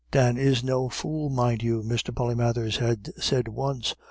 "Dan 0.09 0.35
is 0.35 0.63
no 0.63 0.89
fool, 0.89 1.29
mind 1.29 1.61
you," 1.61 1.83
Mr. 1.83 2.11
Polymathers 2.11 2.77
had 2.77 3.11
said 3.21 3.47
once. 3.47 3.93